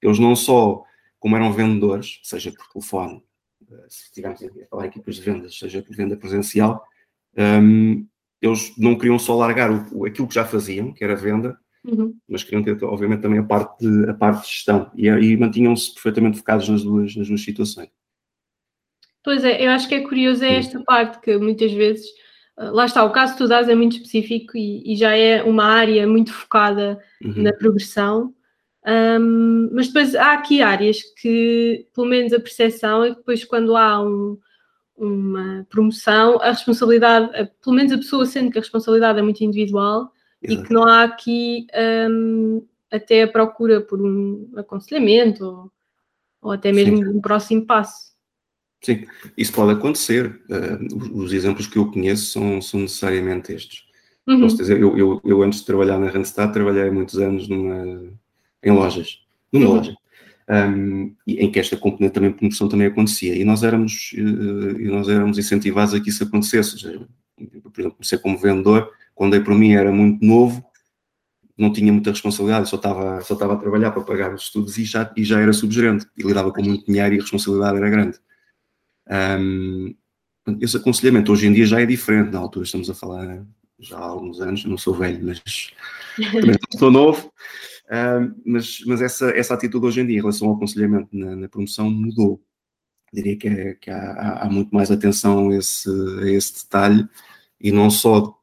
eles 0.00 0.18
não 0.18 0.34
só, 0.36 0.82
como 1.18 1.36
eram 1.36 1.52
vendedores, 1.52 2.20
seja 2.22 2.52
por 2.52 2.66
telefone, 2.68 3.16
eh, 3.16 3.20
se 3.88 4.04
estivermos 4.04 4.42
a 4.42 4.66
falar 4.68 4.86
equipas 4.86 5.16
de 5.16 5.22
vendas, 5.22 5.58
seja 5.58 5.82
por 5.82 5.94
venda 5.94 6.16
presencial, 6.16 6.84
um, 7.36 8.06
eles 8.40 8.72
não 8.76 8.96
queriam 8.96 9.18
só 9.18 9.36
largar 9.36 9.70
o, 9.92 10.04
aquilo 10.04 10.28
que 10.28 10.34
já 10.34 10.44
faziam, 10.44 10.92
que 10.92 11.02
era 11.02 11.16
venda, 11.16 11.58
Uhum. 11.84 12.16
Mas 12.26 12.42
queriam 12.42 12.62
ter, 12.62 12.82
obviamente, 12.82 13.20
também 13.20 13.38
a 13.38 13.42
parte 13.42 13.86
de, 13.86 14.08
a 14.08 14.14
parte 14.14 14.42
de 14.42 14.48
gestão 14.48 14.90
e, 14.96 15.06
e 15.06 15.36
mantinham-se 15.36 15.92
perfeitamente 15.92 16.38
focados 16.38 16.68
nas 16.68 16.82
duas, 16.82 17.14
nas 17.14 17.28
duas 17.28 17.42
situações. 17.42 17.90
Pois 19.22 19.44
é, 19.44 19.64
eu 19.64 19.70
acho 19.70 19.88
que 19.88 19.94
é 19.94 20.00
curioso 20.00 20.44
é 20.44 20.56
esta 20.56 20.82
parte 20.82 21.20
que 21.20 21.36
muitas 21.36 21.72
vezes, 21.72 22.06
ah, 22.56 22.70
lá 22.70 22.86
está, 22.86 23.04
o 23.04 23.12
caso 23.12 23.32
que 23.32 23.38
tu 23.38 23.48
dás 23.48 23.68
é 23.68 23.74
muito 23.74 23.96
específico 23.96 24.56
e, 24.56 24.92
e 24.92 24.96
já 24.96 25.14
é 25.14 25.42
uma 25.42 25.64
área 25.64 26.06
muito 26.06 26.32
focada 26.32 26.98
uhum. 27.22 27.42
na 27.42 27.52
progressão, 27.52 28.33
um, 28.86 29.70
mas 29.72 29.86
depois 29.86 30.14
há 30.14 30.34
aqui 30.34 30.60
áreas 30.60 30.98
que, 31.20 31.86
pelo 31.94 32.06
menos 32.06 32.32
a 32.32 32.40
percepção 32.40 33.02
é 33.02 33.10
que 33.10 33.16
depois 33.16 33.44
quando 33.44 33.76
há 33.76 34.02
um, 34.02 34.38
uma 34.96 35.66
promoção, 35.70 36.38
a 36.40 36.50
responsabilidade, 36.50 37.50
pelo 37.62 37.76
menos 37.76 37.92
a 37.92 37.98
pessoa 37.98 38.26
sente 38.26 38.52
que 38.52 38.58
a 38.58 38.60
responsabilidade 38.60 39.18
é 39.18 39.22
muito 39.22 39.42
individual, 39.42 40.12
Exato. 40.42 40.62
e 40.62 40.66
que 40.66 40.72
não 40.72 40.84
há 40.84 41.04
aqui 41.04 41.66
um, 42.10 42.66
até 42.90 43.22
a 43.22 43.28
procura 43.28 43.80
por 43.80 44.00
um 44.00 44.52
aconselhamento 44.56 45.44
ou, 45.44 45.72
ou 46.42 46.52
até 46.52 46.70
mesmo 46.70 46.98
Sim. 46.98 47.08
um 47.08 47.20
próximo 47.20 47.66
passo. 47.66 48.12
Sim, 48.82 49.06
isso 49.34 49.52
pode 49.54 49.72
acontecer. 49.72 50.42
Uh, 50.50 51.18
os 51.22 51.32
exemplos 51.32 51.66
que 51.66 51.78
eu 51.78 51.90
conheço 51.90 52.26
são, 52.26 52.60
são 52.60 52.80
necessariamente 52.80 53.50
estes. 53.50 53.84
Uhum. 54.26 54.42
Posso 54.42 54.58
dizer, 54.58 54.78
eu, 54.78 54.96
eu, 54.96 55.20
eu, 55.24 55.42
antes 55.42 55.60
de 55.60 55.66
trabalhar 55.66 55.98
na 55.98 56.10
Randstad, 56.10 56.52
trabalhei 56.52 56.90
muitos 56.90 57.18
anos 57.18 57.48
numa, 57.48 58.12
em 58.64 58.72
lojas, 58.72 59.20
numa 59.52 59.66
uhum. 59.66 59.76
loja, 59.76 59.96
um, 60.48 61.14
em 61.26 61.50
que 61.50 61.58
esta 61.58 61.76
componente 61.76 62.14
também 62.14 62.32
promoção 62.32 62.68
também 62.68 62.86
acontecia. 62.86 63.34
E 63.34 63.44
nós 63.44 63.62
éramos, 63.62 64.12
uh, 64.14 64.80
e 64.80 64.88
nós 64.88 65.08
éramos 65.08 65.38
incentivados 65.38 65.94
a 65.94 66.00
que 66.00 66.10
isso 66.10 66.24
acontecesse. 66.24 66.76
Por 67.72 67.80
exemplo, 67.80 67.96
ser 68.02 68.18
como 68.18 68.38
vendedor, 68.38 68.90
quando 69.14 69.34
aí 69.34 69.40
para 69.40 69.54
mim 69.54 69.72
era 69.72 69.92
muito 69.92 70.24
novo, 70.24 70.64
não 71.56 71.72
tinha 71.72 71.92
muita 71.92 72.10
responsabilidade, 72.10 72.68
só 72.68 72.76
estava, 72.76 73.20
só 73.20 73.34
estava 73.34 73.54
a 73.54 73.56
trabalhar 73.56 73.92
para 73.92 74.02
pagar 74.02 74.34
os 74.34 74.42
estudos 74.42 74.76
e 74.76 74.84
já, 74.84 75.12
e 75.16 75.24
já 75.24 75.40
era 75.40 75.52
subgerente, 75.52 76.06
e 76.16 76.22
lidava 76.22 76.52
com 76.52 76.62
muito 76.62 76.84
dinheiro 76.86 77.14
e 77.14 77.18
a 77.18 77.22
responsabilidade 77.22 77.76
era 77.76 77.90
grande. 77.90 78.18
Um, 79.40 79.94
esse 80.60 80.76
aconselhamento 80.76 81.32
hoje 81.32 81.46
em 81.46 81.52
dia 81.52 81.64
já 81.64 81.80
é 81.80 81.86
diferente, 81.86 82.32
na 82.32 82.40
altura 82.40 82.64
estamos 82.64 82.90
a 82.90 82.94
falar 82.94 83.44
já 83.78 83.96
há 83.96 84.04
alguns 84.04 84.40
anos, 84.40 84.64
não 84.64 84.76
sou 84.76 84.94
velho, 84.94 85.24
mas 85.24 85.42
também 86.32 86.56
estou 86.72 86.90
novo, 86.90 87.32
um, 87.90 88.34
mas, 88.46 88.82
mas 88.86 89.02
essa, 89.02 89.30
essa 89.30 89.54
atitude 89.54 89.86
hoje 89.86 90.00
em 90.00 90.06
dia 90.06 90.16
em 90.16 90.20
relação 90.20 90.48
ao 90.48 90.54
aconselhamento 90.54 91.08
na, 91.12 91.36
na 91.36 91.48
promoção 91.48 91.90
mudou. 91.90 92.40
Diria 93.12 93.36
que, 93.36 93.46
é, 93.46 93.74
que 93.74 93.90
há, 93.90 94.40
há, 94.42 94.50
muito 94.50 94.74
mais 94.74 94.90
atenção 94.90 95.50
a 95.50 95.56
esse, 95.56 95.88
a 96.20 96.30
esse 96.30 96.64
detalhe 96.64 97.06
e 97.60 97.70
não 97.70 97.88
só 97.90 98.36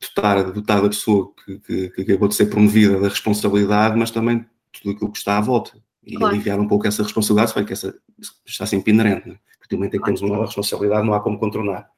dotar, 0.00 0.52
dotar 0.52 0.84
a 0.84 0.88
pessoa 0.88 1.32
que, 1.44 1.58
que, 1.60 1.90
que, 1.90 2.02
acabou 2.02 2.28
de 2.28 2.34
ser 2.34 2.46
promovida 2.46 3.00
da 3.00 3.08
responsabilidade, 3.08 3.96
mas 3.98 4.10
também 4.10 4.46
tudo 4.72 4.94
aquilo 4.94 5.10
que 5.10 5.18
está 5.18 5.38
à 5.38 5.40
volta. 5.40 5.72
E 6.04 6.14
claro. 6.14 6.34
aliviar 6.34 6.60
um 6.60 6.68
pouco 6.68 6.86
essa 6.86 7.02
responsabilidade, 7.02 7.52
se 7.52 7.64
que 7.64 7.72
essa 7.72 7.98
está 8.46 8.64
sempre 8.64 8.92
inerente. 8.92 9.28
Né? 9.28 9.36
Porque 9.58 9.74
momento 9.74 9.96
em 9.96 9.98
que 9.98 10.04
temos 10.04 10.20
uma 10.20 10.30
nova 10.30 10.46
responsabilidade, 10.46 11.04
não 11.04 11.14
há 11.14 11.20
como 11.20 11.38
contornar. 11.38 11.90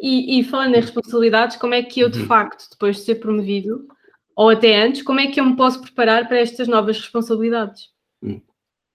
E, 0.00 0.40
e, 0.40 0.44
falando 0.44 0.74
em 0.74 0.80
responsabilidades, 0.80 1.58
como 1.58 1.74
é 1.74 1.82
que 1.82 2.00
eu, 2.00 2.08
de 2.08 2.20
uhum. 2.20 2.26
facto, 2.26 2.70
depois 2.70 2.96
de 2.96 3.02
ser 3.02 3.16
promovido, 3.16 3.86
ou 4.36 4.50
até 4.50 4.82
antes, 4.82 5.02
como 5.02 5.20
é 5.20 5.26
que 5.26 5.40
eu 5.40 5.44
me 5.44 5.56
posso 5.56 5.80
preparar 5.80 6.28
para 6.28 6.38
estas 6.38 6.68
novas 6.68 6.98
responsabilidades? 6.98 7.90
Hum. 8.22 8.40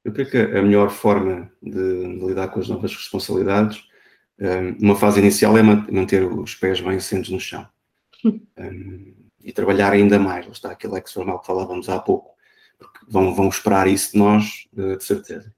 Eu 0.04 0.12
creio 0.12 0.30
que 0.30 0.38
a 0.38 0.62
melhor 0.62 0.89
forma 0.89 1.51
de, 1.62 2.20
de 2.20 2.25
lidar 2.25 2.50
com 2.50 2.60
as 2.60 2.70
novas 2.70 2.94
responsabilidades 2.94 3.84
uma 4.80 4.96
fase 4.96 5.20
inicial 5.20 5.58
é 5.58 5.63
manter 5.63 6.24
os 6.24 6.56
pés 6.56 6.82
bem 6.82 6.98
assentos 6.98 7.30
no 7.30 7.39
chão 7.39 7.68
um, 8.25 9.13
e 9.42 9.51
trabalhar 9.51 9.94
ainda 9.94 10.20
mais. 10.20 10.46
Está 10.48 10.72
aquele 10.72 10.98
ex 10.98 11.13
formal 11.13 11.39
que 11.39 11.48
falávamos 11.48 11.88
há 11.89 12.00
pouco, 12.00 12.32
porque 12.77 13.00
vão, 13.08 13.34
vão 13.34 13.48
esperar 13.48 13.88
isso 13.88 14.13
de 14.13 14.18
nós, 14.18 14.68
de 14.74 15.04
certeza. 15.04 15.54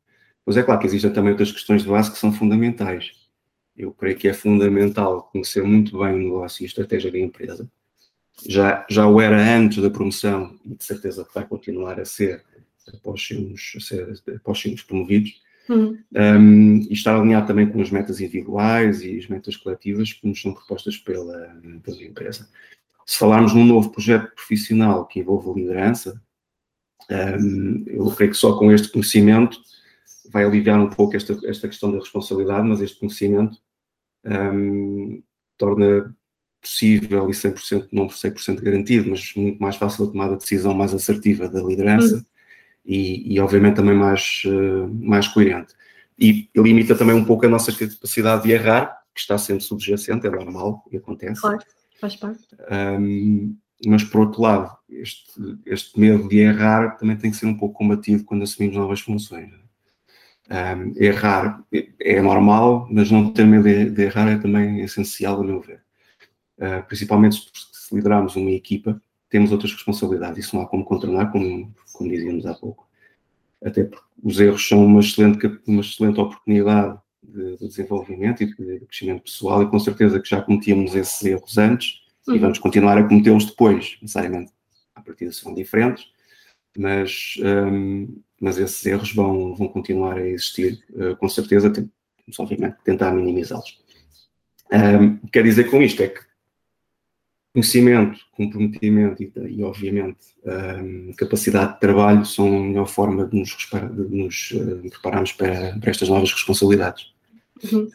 Mas 0.46 0.58
é 0.58 0.64
claro 0.64 0.80
que 0.80 0.88
existem 0.88 1.12
também 1.12 1.32
outras 1.32 1.52
questões 1.52 1.84
de 1.84 1.90
base 1.90 2.12
que 2.12 2.18
são 2.18 2.32
fundamentais. 2.32 3.12
Eu 3.76 3.92
creio 3.92 4.18
que 4.18 4.28
é 4.28 4.34
fundamental 4.34 5.24
conhecer 5.32 5.64
muito 5.64 6.00
bem 6.00 6.14
o 6.14 6.18
negócio 6.18 6.64
e 6.64 6.66
a 6.66 6.68
estratégia 6.68 7.12
da 7.12 7.20
empresa. 7.20 7.70
Já, 8.46 8.86
já 8.90 9.08
o 9.08 9.20
era 9.20 9.58
antes 9.58 9.82
da 9.82 9.90
promoção 9.90 10.58
e 10.64 10.76
de 10.76 10.84
certeza 10.84 11.26
que 11.26 11.34
vai 11.34 11.46
continuar 11.46 12.00
a 12.00 12.06
ser 12.06 12.44
após 12.94 13.26
sermos, 13.26 13.74
após 14.36 14.60
sermos 14.60 14.84
promovidos 14.84 15.42
Uhum. 15.70 15.98
Um, 16.16 16.78
e 16.90 16.94
estar 16.94 17.16
alinhado 17.16 17.48
também 17.48 17.70
com 17.70 17.82
as 17.82 17.92
metas 17.92 18.22
individuais 18.22 19.02
e 19.02 19.18
as 19.18 19.28
metas 19.28 19.58
coletivas 19.58 20.14
que 20.14 20.26
nos 20.28 20.42
são 20.42 20.54
propostas 20.54 20.98
pela, 20.98 21.60
pela 21.84 22.04
empresa. 22.04 22.50
Se 23.06 23.18
falarmos 23.18 23.54
num 23.54 23.66
novo 23.66 23.90
projeto 23.90 24.34
profissional 24.34 25.06
que 25.06 25.20
envolva 25.20 25.54
liderança, 25.54 26.22
um, 27.10 27.84
eu 27.88 28.10
creio 28.12 28.32
que 28.32 28.38
só 28.38 28.58
com 28.58 28.72
este 28.72 28.90
conhecimento 28.90 29.60
vai 30.32 30.44
aliviar 30.44 30.80
um 30.80 30.90
pouco 30.90 31.16
esta, 31.16 31.38
esta 31.46 31.68
questão 31.68 31.92
da 31.92 32.00
responsabilidade, 32.00 32.68
mas 32.68 32.82
este 32.82 33.00
conhecimento 33.00 33.58
um, 34.26 35.22
torna 35.58 36.16
possível 36.62 37.30
e 37.30 37.34
100%, 37.34 37.88
não 37.92 38.08
por 38.08 38.16
100% 38.16 38.62
garantido, 38.62 39.10
mas 39.10 39.34
muito 39.36 39.60
mais 39.62 39.76
fácil 39.76 40.06
a 40.06 40.12
tomada 40.12 40.34
de 40.34 40.40
decisão 40.40 40.74
mais 40.74 40.94
assertiva 40.94 41.48
da 41.48 41.62
liderança. 41.62 42.16
Uhum 42.16 42.26
e, 42.88 43.34
e 43.34 43.40
obviamente 43.40 43.76
também 43.76 43.96
mais, 43.96 44.42
uh, 44.46 44.88
mais 45.06 45.28
coerente. 45.28 45.74
E 46.18 46.50
limita 46.56 46.96
também 46.96 47.14
um 47.14 47.26
pouco 47.26 47.46
a 47.46 47.50
nossa 47.50 47.72
capacidade 47.72 48.44
de 48.44 48.52
errar, 48.52 48.98
que 49.14 49.20
está 49.20 49.38
sendo 49.38 49.62
subjacente, 49.62 50.26
é 50.26 50.30
normal 50.30 50.84
e 50.92 50.98
acontece. 50.98 51.42
Claro, 51.42 51.60
faz 52.00 52.16
parte. 52.16 52.48
Um, 52.72 53.56
mas 53.86 54.04
por 54.04 54.22
outro 54.22 54.42
lado, 54.42 54.76
este, 54.90 55.40
este 55.66 56.00
medo 56.00 56.28
de 56.28 56.38
errar 56.38 56.98
também 56.98 57.18
tem 57.18 57.30
que 57.30 57.38
ser 57.38 57.46
um 57.46 57.58
pouco 57.58 57.78
combatido 57.78 58.24
quando 58.24 58.44
assumimos 58.44 58.78
novas 58.78 59.02
funções. 59.02 59.52
Um, 60.50 60.94
errar 60.96 61.62
é 62.00 62.22
normal, 62.22 62.88
mas 62.90 63.12
não 63.12 63.32
ter 63.34 63.46
medo 63.46 63.66
de, 63.66 63.90
de 63.90 64.02
errar 64.04 64.30
é 64.30 64.38
também 64.38 64.80
essencial, 64.80 65.42
a 65.42 65.44
meu 65.44 65.60
ver. 65.60 65.84
Uh, 66.58 66.86
principalmente 66.88 67.50
se 67.54 67.96
liderarmos 67.96 68.36
uma 68.36 68.52
equipa, 68.52 69.00
temos 69.30 69.52
outras 69.52 69.72
responsabilidades. 69.72 70.46
Isso 70.46 70.56
não 70.56 70.64
há 70.64 70.68
como 70.68 70.84
contornar, 70.84 71.32
como, 71.32 71.74
como 71.94 72.10
dizíamos 72.10 72.46
há 72.46 72.54
pouco. 72.54 72.88
Até 73.64 73.84
porque 73.84 74.06
os 74.24 74.40
erros 74.40 74.68
são 74.68 74.86
uma 74.86 75.00
excelente, 75.00 75.60
uma 75.68 75.82
excelente 75.82 76.20
oportunidade 76.20 76.98
de, 77.24 77.58
de 77.58 77.68
desenvolvimento 77.68 78.44
e 78.44 78.46
de, 78.48 78.80
de, 78.80 78.86
crescimento 78.86 79.24
pessoal, 79.24 79.64
e 79.64 79.70
com 79.70 79.80
certeza 79.80 80.20
que 80.20 80.30
já 80.30 80.42
cometíamos 80.42 80.96
esses 80.96 81.24
erros 81.24 81.58
antes 81.58 82.02
uhum. 82.28 82.36
e 82.36 82.40
vamos 82.40 82.60
continuar 82.60 82.98
a 82.98 83.04
cometê-los 83.04 83.46
depois, 83.46 83.98
necessariamente. 84.02 84.52
A 84.96 85.02
partir 85.02 85.32
serão 85.32 85.54
diferentes, 85.54 86.06
mas, 86.78 87.36
um, 87.40 88.20
mas 88.40 88.58
esses 88.58 88.84
erros 88.86 89.14
vão, 89.14 89.56
vão 89.56 89.68
continuar 89.68 90.18
a 90.18 90.28
existir, 90.28 90.84
uh, 90.92 91.16
com 91.18 91.30
certeza, 91.30 91.72
temos 91.72 92.40
obviamente 92.40 92.78
tentar 92.84 93.12
minimizá-los. 93.12 93.80
Um, 94.72 95.18
quer 95.28 95.44
dizer 95.44 95.70
com 95.70 95.82
isto 95.82 96.02
é 96.04 96.08
que 96.08 96.20
conhecimento, 97.58 98.20
comprometimento 98.34 99.24
e, 99.24 99.32
e 99.50 99.64
obviamente, 99.64 100.20
um, 100.46 101.12
capacidade 101.18 101.74
de 101.74 101.80
trabalho 101.80 102.24
são 102.24 102.46
a 102.46 102.60
melhor 102.62 102.86
forma 102.86 103.26
de 103.26 103.40
nos, 103.40 103.50
de 103.50 104.16
nos 104.16 104.52
uh, 104.52 104.90
prepararmos 104.92 105.32
para, 105.32 105.76
para, 105.80 105.90
estas 105.90 106.08
novas 106.08 106.32
responsabilidades. 106.32 107.12
Uhum. 107.64 107.90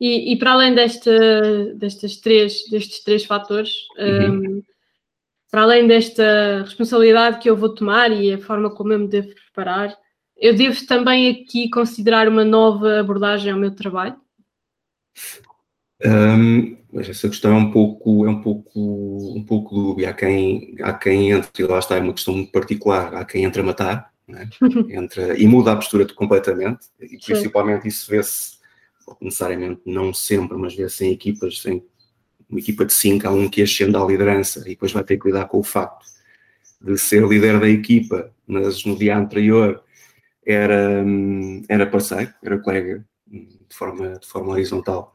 E, 0.00 0.32
e, 0.32 0.38
para 0.38 0.52
além 0.52 0.72
desta, 0.72 1.74
destes, 1.74 2.20
três, 2.20 2.62
destes 2.70 3.02
três 3.02 3.24
fatores, 3.24 3.72
uhum. 3.98 4.58
um, 4.58 4.62
para 5.50 5.62
além 5.62 5.88
desta 5.88 6.62
responsabilidade 6.62 7.40
que 7.40 7.50
eu 7.50 7.56
vou 7.56 7.74
tomar 7.74 8.12
e 8.12 8.32
a 8.32 8.38
forma 8.38 8.70
como 8.70 8.92
eu 8.92 9.00
me 9.00 9.08
devo 9.08 9.34
preparar, 9.34 9.92
eu 10.36 10.54
devo 10.54 10.86
também 10.86 11.28
aqui 11.28 11.68
considerar 11.70 12.28
uma 12.28 12.44
nova 12.44 13.00
abordagem 13.00 13.50
ao 13.50 13.58
meu 13.58 13.74
trabalho? 13.74 14.16
Um, 16.04 16.76
mas 16.92 17.08
essa 17.08 17.28
questão 17.28 17.52
é 17.52 17.54
um 17.54 17.70
pouco, 17.70 18.24
é 18.26 18.30
um 18.30 18.40
pouco, 18.40 19.34
um 19.36 19.44
pouco 19.44 19.74
dúbia. 19.74 20.10
Há 20.10 20.12
quem, 20.14 20.74
há 20.80 20.92
quem 20.92 21.32
entre, 21.32 21.62
e 21.62 21.66
lá 21.66 21.78
está, 21.78 21.96
é 21.96 22.00
uma 22.00 22.14
questão 22.14 22.34
muito 22.34 22.52
particular, 22.52 23.14
há 23.14 23.24
quem 23.24 23.44
entre 23.44 23.60
a 23.60 23.64
matar, 23.64 24.12
é? 24.28 24.48
entra, 24.94 25.38
e 25.38 25.46
muda 25.46 25.72
a 25.72 25.76
postura 25.76 26.06
completamente, 26.14 26.86
e 27.00 27.18
principalmente 27.18 27.88
isso 27.88 28.10
vê-se, 28.10 28.58
necessariamente 29.20 29.80
não 29.86 30.12
sempre, 30.12 30.56
mas 30.56 30.74
vê-se 30.74 31.04
em 31.04 31.12
equipas, 31.12 31.64
em 31.66 31.82
uma 32.48 32.60
equipa 32.60 32.84
de 32.84 32.92
cinco, 32.92 33.26
há 33.26 33.30
um 33.30 33.48
que 33.48 33.62
ascende 33.62 33.96
à 33.96 34.04
liderança 34.04 34.60
e 34.60 34.70
depois 34.70 34.92
vai 34.92 35.04
ter 35.04 35.18
que 35.18 35.26
lidar 35.26 35.46
com 35.46 35.58
o 35.58 35.62
facto 35.62 36.06
de 36.80 36.96
ser 36.96 37.26
líder 37.26 37.60
da 37.60 37.68
equipa, 37.68 38.32
mas 38.46 38.84
no 38.84 38.96
dia 38.96 39.16
anterior 39.18 39.82
era, 40.46 41.04
era 41.68 41.86
parceiro, 41.86 42.32
era 42.42 42.58
colega 42.58 43.04
de 43.26 43.76
forma, 43.76 44.18
de 44.18 44.26
forma 44.26 44.52
horizontal 44.52 45.14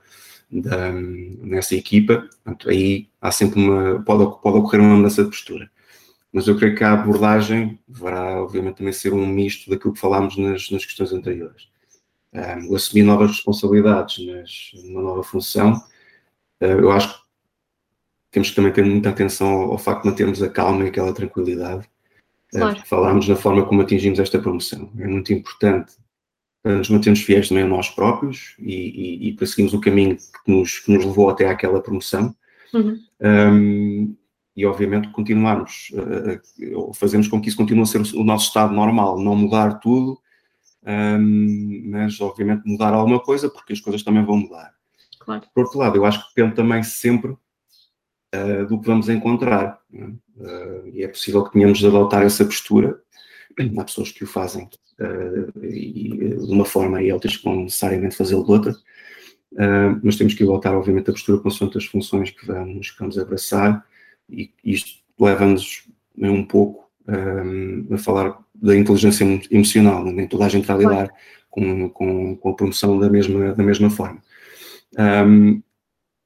da, 0.51 0.91
nessa 0.91 1.75
equipa, 1.75 2.27
portanto, 2.43 2.69
aí 2.69 3.09
há 3.21 3.31
sempre 3.31 3.59
uma, 3.59 4.01
pode, 4.03 4.41
pode 4.41 4.57
ocorrer 4.57 4.81
uma 4.81 4.95
mudança 4.95 5.23
de 5.23 5.29
postura. 5.29 5.69
Mas 6.31 6.47
eu 6.47 6.57
creio 6.57 6.75
que 6.75 6.83
a 6.83 6.93
abordagem 6.93 7.79
deverá, 7.87 8.41
obviamente, 8.41 8.77
também 8.77 8.91
ser 8.91 9.13
um 9.13 9.25
misto 9.25 9.69
daquilo 9.69 9.93
que 9.93 9.99
falámos 9.99 10.35
nas, 10.35 10.69
nas 10.71 10.83
questões 10.83 11.13
anteriores. 11.13 11.69
Um, 12.33 12.75
assumir 12.75 13.03
novas 13.03 13.29
responsabilidades 13.29 14.25
nas, 14.25 14.71
numa 14.83 15.01
nova 15.03 15.23
função, 15.23 15.73
uh, 15.73 16.65
eu 16.65 16.91
acho 16.91 17.13
que 17.13 17.23
temos 18.31 18.49
que 18.49 18.55
também 18.55 18.73
ter 18.73 18.83
muita 18.83 19.09
atenção 19.09 19.47
ao, 19.47 19.71
ao 19.73 19.77
facto 19.77 20.03
de 20.03 20.09
mantermos 20.09 20.41
a 20.41 20.49
calma 20.49 20.83
e 20.83 20.87
aquela 20.87 21.13
tranquilidade. 21.13 21.87
Claro. 22.49 22.79
Uh, 22.79 22.87
falámos 22.87 23.27
na 23.27 23.35
forma 23.35 23.63
como 23.65 23.81
atingimos 23.81 24.17
esta 24.17 24.39
promoção. 24.39 24.91
É 24.97 25.05
muito 25.07 25.31
importante 25.31 25.93
nos 26.63 26.89
mantemos 26.89 27.21
fiéis 27.21 27.49
também 27.49 27.63
a 27.63 27.67
nós 27.67 27.89
próprios 27.89 28.55
e, 28.57 28.73
e, 28.73 29.27
e 29.29 29.33
perseguimos 29.33 29.73
o 29.73 29.81
caminho 29.81 30.15
que 30.15 30.51
nos, 30.51 30.79
que 30.79 30.91
nos, 30.93 31.03
levou 31.03 31.29
até 31.29 31.47
àquela 31.47 31.81
promoção. 31.81 32.33
Uhum. 32.73 32.99
Um, 33.21 34.15
e 34.55 34.65
obviamente 34.65 35.09
continuarmos, 35.09 35.91
uh, 35.93 36.93
fazemos 36.93 37.27
com 37.27 37.41
que 37.41 37.49
isso 37.49 37.57
continue 37.57 37.83
a 37.83 37.85
ser 37.85 38.01
o 38.15 38.23
nosso 38.23 38.47
estado 38.47 38.73
normal, 38.73 39.19
não 39.19 39.35
mudar 39.35 39.79
tudo, 39.79 40.19
um, 40.85 41.83
mas 41.85 42.19
obviamente 42.21 42.63
mudar 42.65 42.93
alguma 42.93 43.19
coisa, 43.19 43.49
porque 43.49 43.73
as 43.73 43.81
coisas 43.81 44.03
também 44.03 44.23
vão 44.23 44.37
mudar. 44.37 44.73
Claro. 45.19 45.43
Por 45.53 45.63
outro 45.63 45.79
lado, 45.79 45.95
eu 45.95 46.05
acho 46.05 46.19
que 46.19 46.35
depende 46.35 46.55
também 46.55 46.83
sempre 46.83 47.31
uh, 47.31 48.65
do 48.67 48.79
que 48.79 48.87
vamos 48.87 49.09
encontrar. 49.09 49.79
Uh, 49.91 50.87
e 50.93 51.03
é 51.03 51.07
possível 51.07 51.43
que 51.43 51.53
tenhamos 51.53 51.79
de 51.79 51.87
adotar 51.87 52.21
essa 52.21 52.45
postura. 52.45 52.99
Há 53.77 53.83
pessoas 53.83 54.11
que 54.11 54.23
o 54.23 54.27
fazem 54.27 54.69
uh, 54.99 55.65
e, 55.65 56.35
de 56.35 56.51
uma 56.51 56.65
forma 56.65 57.01
e 57.01 57.11
outras 57.11 57.37
que 57.37 57.43
vão 57.43 57.63
necessariamente 57.63 58.15
fazê-lo 58.15 58.43
de 58.43 58.51
outra, 58.51 58.71
uh, 58.71 59.99
mas 60.03 60.15
temos 60.15 60.33
que 60.33 60.43
voltar, 60.45 60.75
obviamente, 60.75 61.09
a 61.09 61.13
postura 61.13 61.39
consoante 61.39 61.77
as 61.77 61.85
funções 61.85 62.31
que 62.31 62.45
vamos, 62.45 62.91
que 62.91 62.99
vamos 62.99 63.17
abraçar, 63.17 63.85
e 64.29 64.51
isto 64.63 65.01
leva-nos 65.19 65.87
um 66.17 66.43
pouco 66.43 66.89
um, 67.07 67.87
eh, 67.89 67.95
a 67.95 67.97
falar 67.97 68.37
da 68.55 68.75
inteligência 68.75 69.25
emocional, 69.51 70.03
nem 70.05 70.27
toda 70.27 70.45
a 70.45 70.49
gente 70.49 70.65
vai 70.65 70.77
lidar 70.77 71.09
com, 71.49 71.89
com, 71.89 72.35
com, 72.37 72.49
a 72.49 72.55
promoção 72.55 72.97
da 72.97 73.09
mesma, 73.09 73.53
da 73.53 73.63
mesma 73.63 73.89
forma. 73.89 74.21
Um, 74.97 75.61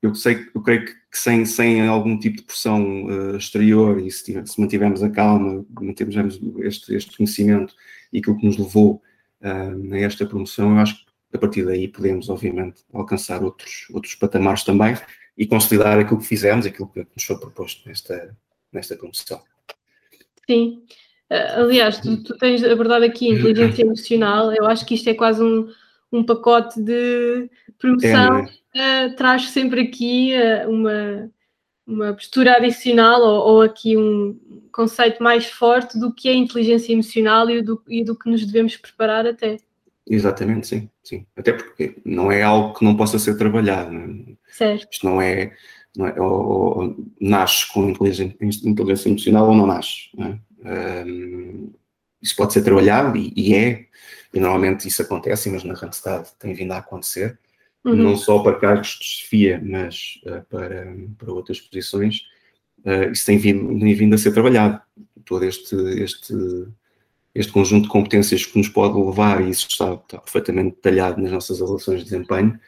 eu 0.01 0.13
sei, 0.13 0.47
eu 0.53 0.61
creio 0.61 0.85
que, 0.85 0.93
sem, 1.11 1.45
sem 1.45 1.87
algum 1.87 2.17
tipo 2.19 2.37
de 2.37 2.43
pressão 2.43 3.05
uh, 3.05 3.37
exterior 3.37 3.99
e 3.99 4.11
se, 4.11 4.45
se, 4.45 4.61
mantivermos 4.61 5.01
a 5.01 5.09
calma, 5.09 5.65
mantivermos 5.79 6.39
este, 6.59 6.93
este 6.93 7.15
conhecimento 7.17 7.73
e 8.13 8.19
aquilo 8.19 8.37
que 8.37 8.45
nos 8.45 8.57
levou 8.57 9.01
uh, 9.41 9.93
a 9.93 9.97
esta 9.97 10.25
promoção, 10.25 10.75
eu 10.75 10.77
acho 10.79 11.03
que 11.03 11.07
a 11.33 11.39
partir 11.39 11.65
daí 11.65 11.87
podemos, 11.87 12.29
obviamente, 12.29 12.83
alcançar 12.93 13.43
outros, 13.43 13.87
outros 13.91 14.15
patamares 14.15 14.63
também 14.63 14.95
e 15.37 15.45
consolidar 15.45 15.99
aquilo 15.99 16.19
que 16.19 16.27
fizemos, 16.27 16.65
aquilo 16.65 16.87
que 16.89 16.99
nos 16.99 17.23
foi 17.23 17.39
proposto 17.39 17.87
nesta, 17.87 18.35
nesta 18.71 18.95
promoção. 18.95 19.41
Sim. 20.47 20.83
Uh, 21.29 21.61
aliás, 21.61 21.99
tu, 21.99 22.23
tu, 22.23 22.37
tens 22.37 22.63
abordado 22.63 23.03
aqui 23.03 23.27
inteligência 23.27 23.81
emocional, 23.81 24.53
eu 24.53 24.65
acho 24.65 24.85
que 24.85 24.95
isto 24.95 25.09
é 25.09 25.13
quase 25.13 25.43
um, 25.43 25.67
um 26.11 26.23
pacote 26.23 26.81
de 26.81 27.49
promoção, 27.77 28.39
é, 28.39 28.49
uh, 28.77 29.15
traz 29.15 29.49
sempre 29.49 29.81
aqui 29.81 30.33
uh, 30.33 30.69
uma, 30.69 31.31
uma 31.85 32.13
postura 32.13 32.57
adicional 32.57 33.21
ou, 33.21 33.55
ou, 33.55 33.61
aqui 33.61 33.97
um 33.97 34.39
conceito 34.71 35.21
mais 35.21 35.47
forte 35.47 35.99
do 35.99 36.13
que 36.13 36.29
é 36.29 36.31
a 36.31 36.35
inteligência 36.35 36.93
emocional 36.93 37.49
e 37.49 37.61
do, 37.61 37.81
e 37.87 38.03
do 38.03 38.17
que 38.17 38.29
nos 38.29 38.45
devemos 38.45 38.77
preparar 38.77 39.25
até. 39.25 39.57
Exatamente, 40.09 40.67
sim, 40.67 40.89
sim. 41.03 41.25
Até 41.35 41.53
porque 41.53 41.97
não 42.05 42.31
é 42.31 42.41
algo 42.41 42.73
que 42.73 42.85
não 42.85 42.95
possa 42.95 43.19
ser 43.19 43.37
trabalhado. 43.37 43.91
Não 43.91 44.01
é? 44.01 44.37
Certo. 44.49 44.87
Isto 44.89 45.05
não 45.05 45.21
é, 45.21 45.53
não 45.95 46.07
é 46.07 46.21
ou, 46.21 46.79
ou, 46.79 46.95
nasce 47.19 47.71
com 47.71 47.89
inteligência, 47.89 48.35
inteligência 48.41 49.09
emocional 49.09 49.47
ou 49.49 49.55
não 49.55 49.67
nasce. 49.67 50.09
Não 50.15 50.27
é? 50.27 50.39
um, 51.05 51.73
isso 52.21 52.35
pode 52.35 52.53
ser 52.53 52.63
trabalhado 52.63 53.17
e, 53.17 53.31
e 53.35 53.53
é, 53.53 53.85
e 54.33 54.39
normalmente 54.39 54.87
isso 54.87 55.01
acontece, 55.01 55.49
mas 55.49 55.63
na 55.63 55.73
Randstad 55.73 56.27
tem 56.39 56.53
vindo 56.53 56.71
a 56.73 56.77
acontecer, 56.77 57.39
uhum. 57.89 57.95
não 57.95 58.17
só 58.17 58.39
para 58.39 58.59
cargos 58.59 58.97
de 58.99 59.05
chefia, 59.05 59.61
mas 59.63 60.19
uh, 60.25 60.43
para, 60.49 60.95
para 61.17 61.31
outras 61.31 61.59
posições, 61.59 62.23
uh, 62.85 63.11
isso 63.11 63.25
tem 63.25 63.37
vindo, 63.37 63.79
tem 63.79 63.93
vindo 63.93 64.15
a 64.15 64.17
ser 64.17 64.31
trabalhado. 64.31 64.81
Todo 65.25 65.43
este, 65.43 65.75
este, 66.01 66.33
este 67.35 67.51
conjunto 67.51 67.83
de 67.83 67.89
competências 67.89 68.45
que 68.45 68.57
nos 68.57 68.69
pode 68.69 68.97
levar, 68.97 69.45
e 69.45 69.49
isso 69.49 69.67
está, 69.69 69.93
está 69.93 70.17
perfeitamente 70.19 70.75
detalhado 70.75 71.21
nas 71.21 71.31
nossas 71.31 71.61
avaliações 71.61 71.99
de 71.99 72.05
desempenho, 72.05 72.59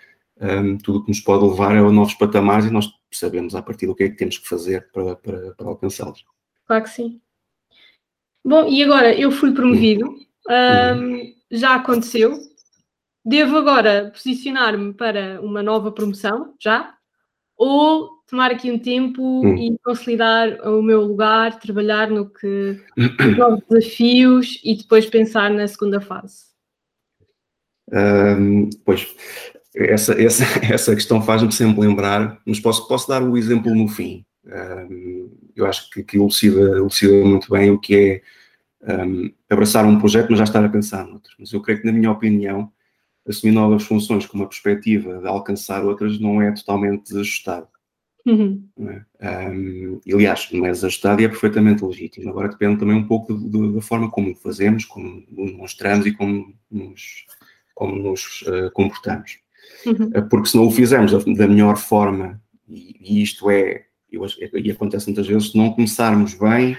um, 0.41 0.47
ehm, 0.47 0.77
tudo 0.77 0.99
o 0.99 1.03
que 1.03 1.09
nos 1.09 1.19
pode 1.19 1.45
levar 1.45 1.75
é 1.75 1.79
a 1.79 1.91
novos 1.91 2.13
patamares 2.13 2.65
e 2.65 2.71
nós 2.71 2.89
sabemos 3.11 3.55
a 3.55 3.61
partir 3.61 3.87
do 3.87 3.95
que 3.95 4.03
é 4.03 4.09
que 4.09 4.17
temos 4.17 4.37
que 4.37 4.47
fazer 4.47 4.89
para, 4.91 5.15
para, 5.15 5.51
para 5.55 5.67
alcançá-los. 5.67 6.25
Claro 6.65 6.83
que 6.83 6.89
sim. 6.89 7.19
Bom, 8.45 8.67
e 8.67 8.83
agora 8.83 9.13
eu 9.13 9.31
fui 9.31 9.53
promovido, 9.53 10.07
um, 10.07 11.33
já 11.51 11.75
aconteceu. 11.75 12.48
Devo 13.25 13.57
agora 13.57 14.11
posicionar-me 14.11 14.93
para 14.93 15.39
uma 15.41 15.61
nova 15.61 15.91
promoção, 15.91 16.53
já? 16.59 16.95
Ou 17.57 18.09
tomar 18.29 18.51
aqui 18.51 18.71
um 18.71 18.79
tempo 18.79 19.21
hum. 19.45 19.57
e 19.57 19.77
consolidar 19.83 20.61
o 20.67 20.81
meu 20.81 21.01
lugar, 21.01 21.59
trabalhar 21.59 22.09
no 22.09 22.29
que 22.29 22.79
novos 23.37 23.61
desafios 23.69 24.61
e 24.63 24.75
depois 24.75 25.05
pensar 25.05 25.49
na 25.51 25.67
segunda 25.67 25.99
fase? 25.99 26.49
Um, 27.91 28.69
pois, 28.85 29.07
essa, 29.75 30.13
essa, 30.21 30.43
essa 30.73 30.95
questão 30.95 31.21
faz-me 31.21 31.51
sempre 31.51 31.81
lembrar, 31.81 32.39
mas 32.45 32.59
posso, 32.59 32.87
posso 32.87 33.07
dar 33.07 33.21
o 33.21 33.31
um 33.31 33.37
exemplo 33.37 33.73
no 33.73 33.87
fim. 33.87 34.25
Um, 34.45 35.29
eu 35.55 35.65
acho 35.65 35.89
que, 35.89 36.03
que 36.03 36.17
elucida, 36.17 36.61
elucida 36.61 37.13
muito 37.25 37.49
bem 37.49 37.71
o 37.71 37.79
que 37.79 38.23
é 38.85 39.03
um, 39.05 39.31
abraçar 39.49 39.85
um 39.85 39.99
projeto, 39.99 40.29
mas 40.29 40.39
já 40.39 40.45
estar 40.45 40.63
a 40.63 40.69
pensar 40.69 41.05
noutros. 41.05 41.35
Mas 41.37 41.51
eu 41.51 41.61
creio 41.61 41.81
que, 41.81 41.85
na 41.85 41.91
minha 41.91 42.11
opinião, 42.11 42.71
assumir 43.29 43.51
novas 43.51 43.83
funções 43.83 44.25
com 44.25 44.37
uma 44.37 44.47
perspectiva 44.47 45.19
de 45.19 45.27
alcançar 45.27 45.83
outras 45.85 46.19
não 46.19 46.41
é 46.41 46.51
totalmente 46.51 47.03
desajustado. 47.03 47.67
Uhum. 48.25 48.67
É? 49.19 49.49
Um, 49.49 50.01
aliás, 50.13 50.49
no 50.51 50.61
mês 50.61 50.83
ajustado 50.83 51.23
é 51.23 51.27
perfeitamente 51.27 51.83
legítimo. 51.83 52.29
Agora 52.29 52.49
depende 52.49 52.79
também 52.79 52.95
um 52.95 53.07
pouco 53.07 53.33
da 53.33 53.81
forma 53.81 54.09
como 54.09 54.35
fazemos, 54.35 54.85
como 54.85 55.23
mostramos 55.29 56.05
e 56.05 56.11
como 56.11 56.53
nos, 56.69 57.25
como 57.73 57.95
nos 57.95 58.41
uh, 58.43 58.71
comportamos. 58.73 59.39
Uhum. 59.85 60.07
Uh, 60.15 60.29
porque 60.29 60.49
se 60.49 60.57
não 60.57 60.67
o 60.67 60.71
fizermos 60.71 61.11
da, 61.11 61.17
da 61.19 61.47
melhor 61.47 61.77
forma, 61.77 62.41
e, 62.67 62.97
e 62.99 63.23
isto 63.23 63.49
é, 63.49 63.85
eu, 64.11 64.25
e 64.53 64.71
acontece 64.71 65.07
muitas 65.07 65.27
vezes, 65.27 65.51
se 65.51 65.57
não 65.57 65.71
começarmos 65.71 66.33
bem, 66.33 66.77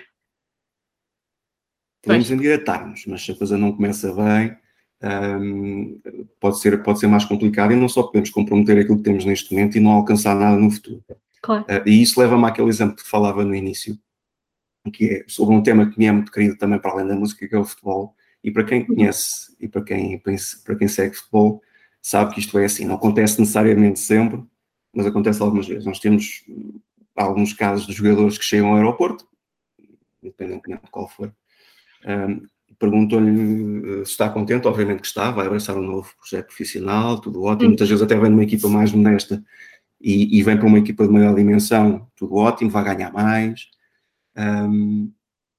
podemos 2.03 2.31
endireitar-nos, 2.31 3.07
mas 3.07 3.25
se 3.25 3.33
a 3.33 3.37
coisa 3.37 3.59
não 3.59 3.73
começa 3.73 4.13
bem, 4.15 4.57
um, 5.03 6.01
pode, 6.39 6.61
ser, 6.61 6.83
pode 6.83 7.01
ser 7.01 7.07
mais 7.07 7.25
complicado 7.25 7.73
e 7.73 7.77
não 7.77 7.89
só 7.89 8.03
podemos 8.03 8.31
comprometer 8.31 8.79
aquilo 8.79 8.99
que 8.99 9.05
temos 9.05 9.25
neste 9.25 9.53
momento 9.53 9.77
e 9.77 9.81
não 9.81 9.93
alcançar 9.93 10.35
nada 10.35 10.57
no 10.57 10.71
futuro. 10.71 11.03
Claro. 11.43 11.65
Uh, 11.65 11.89
e 11.89 12.03
isso 12.03 12.21
leva-me 12.21 12.45
àquele 12.47 12.69
exemplo 12.69 12.97
que 12.97 13.09
falava 13.09 13.45
no 13.45 13.55
início, 13.55 13.99
que 14.93 15.09
é 15.09 15.25
sobre 15.27 15.55
um 15.55 15.63
tema 15.63 15.91
que 15.91 15.99
me 15.99 16.07
é 16.07 16.13
muito 16.13 16.31
querido 16.31 16.57
também 16.57 16.79
para 16.79 16.93
além 16.93 17.07
da 17.07 17.15
música, 17.15 17.49
que 17.49 17.55
é 17.55 17.59
o 17.59 17.65
futebol. 17.65 18.15
E 18.43 18.51
para 18.51 18.65
quem 18.65 18.87
conhece 18.87 19.55
e 19.61 19.69
para 19.69 19.83
quem, 19.83 20.19
para 20.19 20.77
quem 20.77 20.89
segue 20.89 21.15
futebol, 21.15 21.63
sabe 22.01 22.35
que 22.35 22.41
isto 22.41 22.59
é 22.59 22.65
assim. 22.65 22.85
Não 22.85 22.95
acontece 22.95 23.39
necessariamente 23.39 23.99
sempre, 23.99 24.43
mas 24.95 25.07
acontece 25.07 25.43
algumas 25.43 25.67
vezes. 25.67 25.85
Nós 25.85 25.99
temos 25.99 26.45
alguns 27.15 27.53
casos 27.53 27.87
de 27.87 27.93
jogadores 27.93 28.39
que 28.39 28.45
chegam 28.45 28.71
ao 28.71 28.77
aeroporto, 28.77 29.27
independentemente 30.23 30.85
de 30.85 30.91
qual 30.91 31.09
for, 31.09 31.35
um, 32.07 32.47
perguntou-lhe 32.81 34.05
se 34.07 34.13
está 34.13 34.31
contente, 34.31 34.67
obviamente 34.67 35.03
que 35.03 35.07
está, 35.07 35.31
vai 35.31 35.47
abraçar 35.47 35.77
um 35.77 35.83
novo 35.83 36.13
projeto 36.19 36.47
profissional, 36.47 37.21
tudo 37.21 37.43
ótimo, 37.43 37.69
muitas 37.69 37.89
vezes 37.89 38.03
até 38.03 38.15
vem 38.19 38.31
de 38.31 38.35
uma 38.35 38.43
equipa 38.43 38.69
mais 38.69 38.91
modesta 38.91 39.45
e, 40.01 40.39
e, 40.39 40.43
vem 40.43 40.57
para 40.57 40.67
uma 40.67 40.79
equipa 40.79 41.07
de 41.07 41.13
maior 41.13 41.35
dimensão, 41.35 42.09
tudo 42.17 42.37
ótimo, 42.37 42.71
vai 42.71 42.83
ganhar 42.83 43.13
mais. 43.13 43.69
Um, 44.35 45.13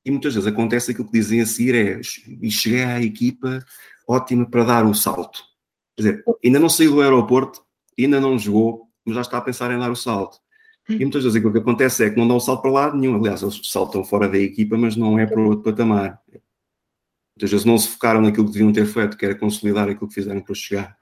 e 0.03 0.09
muitas 0.09 0.33
vezes 0.33 0.47
acontece 0.47 0.91
aquilo 0.91 1.05
que 1.05 1.13
dizem 1.19 1.41
a 1.41 1.45
seguir 1.45 1.75
é 1.75 2.01
e 2.41 2.49
cheguei 2.49 2.83
à 2.83 2.99
equipa 2.99 3.63
ótima 4.07 4.49
para 4.49 4.63
dar 4.63 4.85
o 4.85 4.95
salto. 4.95 5.43
Quer 5.95 6.01
dizer, 6.01 6.23
ainda 6.43 6.59
não 6.59 6.69
saiu 6.69 6.93
do 6.93 7.01
aeroporto, 7.01 7.61
ainda 7.99 8.19
não 8.19 8.39
jogou, 8.39 8.89
mas 9.05 9.13
já 9.13 9.21
está 9.21 9.37
a 9.37 9.41
pensar 9.41 9.71
em 9.71 9.77
dar 9.77 9.91
o 9.91 9.95
salto. 9.95 10.39
E 10.89 10.97
muitas 10.97 11.23
vezes 11.23 11.35
aquilo 11.35 11.53
que 11.53 11.59
acontece 11.59 12.03
é 12.03 12.09
que 12.09 12.17
não 12.17 12.27
dá 12.27 12.33
o 12.33 12.39
salto 12.39 12.63
para 12.63 12.71
lado 12.71 12.97
nenhum. 12.97 13.15
Aliás, 13.17 13.43
eles 13.43 13.61
saltam 13.65 14.03
fora 14.03 14.27
da 14.27 14.39
equipa, 14.39 14.75
mas 14.75 14.95
não 14.95 15.19
é 15.19 15.27
para 15.27 15.39
outro 15.39 15.71
patamar. 15.71 16.19
Muitas 17.41 17.51
vezes 17.51 17.65
não 17.65 17.75
se 17.75 17.87
focaram 17.87 18.21
naquilo 18.21 18.45
que 18.45 18.51
deviam 18.51 18.71
ter 18.71 18.85
feito, 18.85 19.17
que 19.17 19.25
era 19.25 19.33
consolidar 19.33 19.89
aquilo 19.89 20.07
que 20.07 20.13
fizeram 20.13 20.41
para 20.41 20.53
chegar 20.53 20.95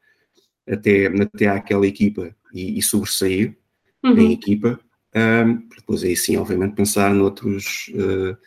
até, 0.66 1.08
até 1.08 1.48
àquela 1.48 1.86
equipa 1.86 2.34
e, 2.54 2.80
e 2.80 2.82
sobressair 2.82 3.58
uhum. 4.02 4.18
em 4.18 4.32
equipa. 4.32 4.80
Um, 5.14 5.68
depois 5.76 6.02
aí 6.02 6.16
sim, 6.16 6.38
obviamente, 6.38 6.76
pensar 6.76 7.14
noutros, 7.14 7.92
uh, 7.94 8.38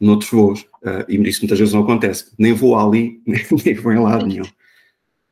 noutros 0.00 0.30
voos. 0.30 0.62
Uh, 0.82 1.04
e 1.06 1.16
isso 1.28 1.42
muitas 1.42 1.58
vezes 1.58 1.74
não 1.74 1.82
acontece. 1.82 2.32
Nem 2.38 2.54
vou 2.54 2.78
ali, 2.78 3.22
nem 3.26 3.74
vou 3.74 3.92
em 3.92 3.98
lado 3.98 4.26
nenhum. 4.26 4.46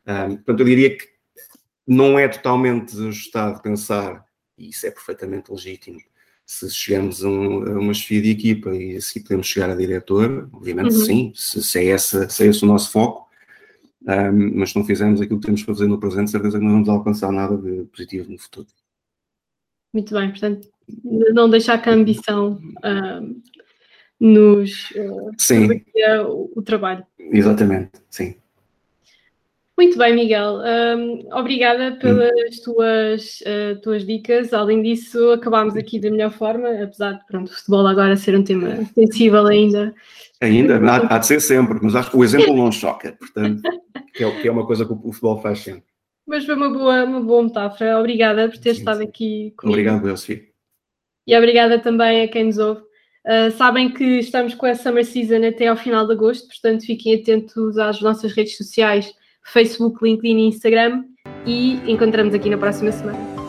Um, 0.07 0.37
portanto, 0.37 0.61
eu 0.61 0.66
diria 0.66 0.95
que 0.95 1.09
não 1.87 2.19
é 2.19 2.28
totalmente 2.28 2.95
ajustado 2.95 3.62
pensar, 3.62 4.23
e 4.59 4.69
isso 4.69 4.87
é 4.87 4.90
perfeitamente 4.90 5.50
legítimo, 5.50 5.99
se 6.44 6.70
chegamos 6.70 7.25
a, 7.25 7.28
um, 7.28 7.62
a 7.64 7.78
uma 7.78 7.94
chefia 7.94 8.22
de 8.22 8.30
equipa 8.30 8.75
e 8.75 8.96
assim 8.96 9.22
podemos 9.22 9.46
chegar 9.46 9.70
a 9.70 9.76
diretor, 9.76 10.49
obviamente 10.52 10.94
uhum. 10.94 11.04
sim, 11.04 11.32
se, 11.34 11.62
se, 11.62 11.78
é 11.78 11.87
essa, 11.87 12.28
se 12.28 12.44
é 12.44 12.49
esse 12.49 12.64
o 12.64 12.68
nosso 12.68 12.90
foco, 12.90 13.28
um, 14.02 14.58
mas 14.58 14.70
se 14.70 14.76
não 14.76 14.84
fizermos 14.84 15.20
aquilo 15.20 15.40
que 15.40 15.46
temos 15.46 15.62
para 15.62 15.75
fazer 15.75 15.87
no 15.87 16.00
presente, 16.00 16.30
certeza 16.30 16.58
que 16.58 16.64
não 16.64 16.72
vamos 16.72 16.88
alcançar 16.88 17.32
nada 17.32 17.56
de 17.56 17.84
positivo 17.84 18.30
no 18.30 18.38
futuro. 18.38 18.66
Muito 19.92 20.14
bem, 20.14 20.30
portanto, 20.30 20.68
não 21.04 21.49
deixar 21.49 21.80
que 21.80 21.88
a 21.88 21.92
ambição 21.92 22.58
nos 24.18 24.90
uh, 24.92 25.30
sim. 25.37 25.68
O, 26.54 26.62
trabalho. 26.62 27.04
Exatamente, 27.18 27.90
sim. 28.08 28.37
Muito 29.76 29.97
bem, 29.97 30.14
Miguel. 30.14 30.61
Um, 30.61 31.29
obrigada 31.33 31.97
pelas 31.97 32.31
hum. 32.31 32.62
tuas, 32.64 33.41
uh, 33.41 33.81
tuas 33.81 34.07
dicas. 34.07 34.52
Além 34.52 34.83
disso, 34.83 35.33
acabámos 35.33 35.77
aqui 35.77 35.99
da 35.99 36.11
melhor 36.11 36.31
forma, 36.31 36.68
apesar 36.83 37.12
de 37.12 37.27
pronto, 37.27 37.49
o 37.49 37.55
futebol 37.55 37.87
agora 37.87 38.16
ser 38.16 38.37
um 38.37 38.44
tema 38.44 38.85
sensível 38.94 39.46
ainda. 39.46 39.94
Ainda, 40.40 40.77
há, 40.79 41.14
há 41.14 41.18
de 41.18 41.27
ser 41.27 41.40
sempre, 41.40 41.79
mas 41.83 41.94
acho 41.94 42.11
que 42.11 42.16
o 42.16 42.25
exemplo 42.25 42.55
não 42.55 42.70
choca, 42.70 43.12
portanto, 43.12 43.62
que 44.14 44.25
é, 44.25 44.40
que 44.42 44.49
é 44.49 44.53
uma 44.53 44.66
coisa 44.66 44.85
que 44.85 44.92
o 44.92 45.12
futebol 45.12 45.40
faz 45.40 45.61
sempre. 45.61 45.85
Mas 46.27 46.44
foi 46.44 46.55
uma 46.55 46.70
boa, 46.70 47.05
uma 47.05 47.20
boa 47.20 47.42
metáfora. 47.42 47.99
Obrigada 47.99 48.49
por 48.49 48.59
ter 48.59 48.70
estado 48.70 49.03
aqui 49.03 49.53
comigo. 49.57 49.79
Obrigado, 49.79 50.09
Elsie. 50.09 50.49
E 51.27 51.37
obrigada 51.37 51.79
também 51.79 52.23
a 52.23 52.29
quem 52.29 52.44
nos 52.44 52.59
ouve. 52.59 52.81
Uh, 53.25 53.51
sabem 53.57 53.92
que 53.92 54.18
estamos 54.18 54.55
com 54.55 54.66
a 54.66 54.75
Summer 54.75 55.05
Season 55.05 55.46
até 55.46 55.68
ao 55.68 55.77
final 55.77 56.07
de 56.07 56.12
agosto, 56.12 56.49
portanto 56.49 56.85
fiquem 56.85 57.14
atentos 57.14 57.79
às 57.79 58.01
nossas 58.01 58.33
redes 58.33 58.57
sociais, 58.57 59.14
Facebook, 59.44 60.05
LinkedIn 60.05 60.38
e 60.38 60.48
Instagram 60.48 61.05
e 61.46 61.81
encontramos 61.90 62.35
aqui 62.35 62.48
na 62.48 62.59
próxima 62.59 62.92
semana. 62.92 63.41